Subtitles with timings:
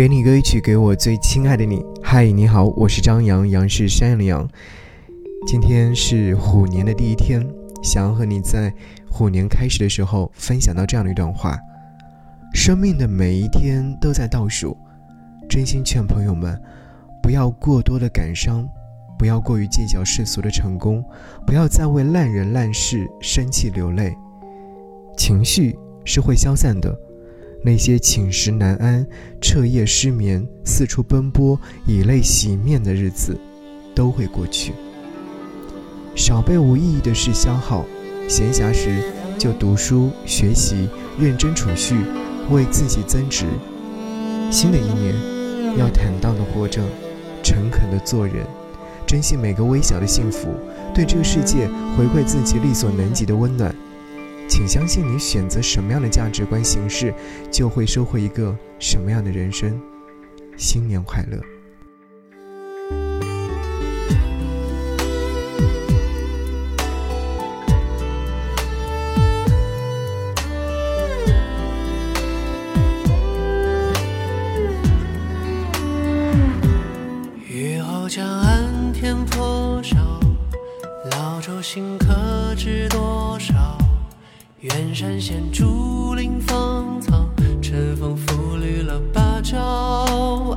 [0.00, 1.84] 给你歌曲，给我最亲爱的你。
[2.02, 4.48] 嗨，你好，我是张扬，杨是山羊的羊。
[5.46, 7.46] 今天是虎年的第一天，
[7.82, 8.72] 想要和你在
[9.10, 11.58] 虎年开始的时候分享到这样的一段话：
[12.54, 14.74] 生命的每一天都在倒数，
[15.50, 16.58] 真心劝朋友们，
[17.22, 18.66] 不要过多的感伤，
[19.18, 21.04] 不要过于计较世俗的成功，
[21.46, 24.16] 不要再为烂人烂事生气流泪。
[25.18, 26.98] 情绪是会消散的。
[27.62, 29.06] 那些寝食难安、
[29.40, 33.38] 彻夜失眠、四处奔波、以泪洗面的日子，
[33.94, 34.72] 都会过去。
[36.16, 37.84] 少被无意义的事消耗，
[38.28, 40.88] 闲暇时就读书学习，
[41.18, 41.94] 认真储蓄，
[42.50, 43.44] 为自己增值。
[44.50, 45.14] 新的一年，
[45.78, 46.82] 要坦荡的活着，
[47.42, 48.46] 诚恳的做人，
[49.06, 50.48] 珍惜每个微小的幸福，
[50.94, 53.74] 对这个世界回馈自己力所能及的温暖。
[54.50, 57.14] 请相信，你选择什么样的价值观形式，
[57.52, 59.80] 就会收获一个什么样的人生。
[60.56, 61.40] 新年快乐！
[77.48, 79.96] 雨后江岸天破晓，
[81.12, 83.78] 老舟新客知多少？
[84.60, 87.26] 远山现竹林芳草，
[87.62, 90.54] 春风拂绿了芭蕉。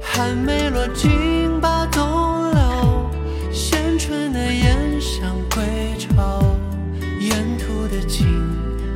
[0.00, 2.00] 寒梅落尽把冬
[2.50, 3.10] 了，
[3.52, 5.62] 衔春的燕向归
[5.98, 6.42] 巢。
[7.20, 8.26] 沿途的景，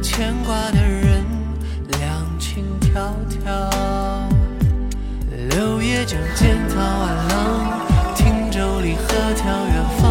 [0.03, 1.23] 牵挂的人，
[2.01, 3.13] 两情迢
[3.45, 3.71] 迢。
[5.51, 7.79] 柳叶江间草晚浪，
[8.17, 10.02] 汀洲里鹤眺远方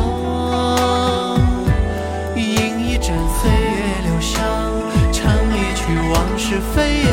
[6.73, 7.11] 飞扬。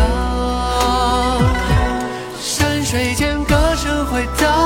[2.41, 4.58] 山水间歌声回荡，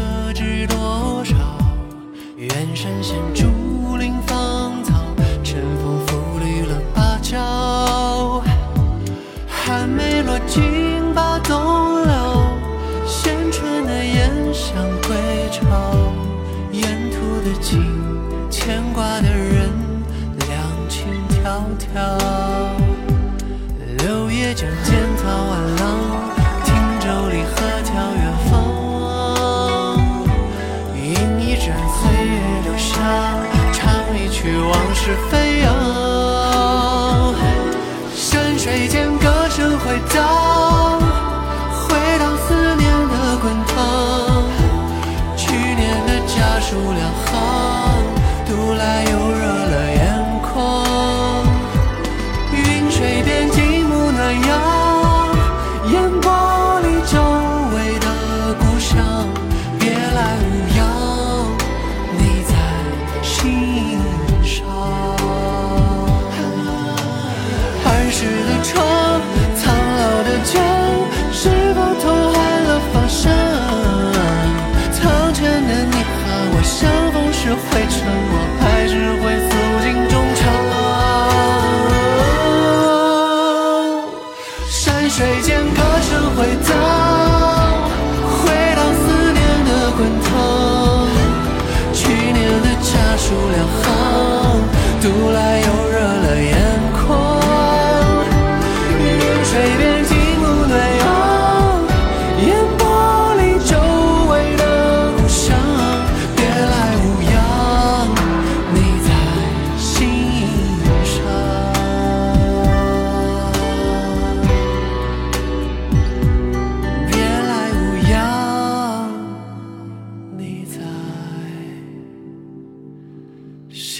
[0.00, 1.34] 新客知多少？
[2.36, 4.94] 远山现竹林芳草，
[5.44, 8.42] 春风拂绿了芭蕉。
[9.46, 12.50] 寒梅落尽把冬了，
[13.06, 15.16] 衔春的燕向归
[15.52, 15.66] 巢。
[16.72, 17.84] 沿途的景，
[18.50, 19.68] 牵挂的人，
[20.38, 21.06] 两情
[21.44, 22.49] 迢迢。
[35.30, 37.34] 飞扬。
[38.14, 40.59] 山水间歌声回荡，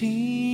[0.01, 0.50] 心。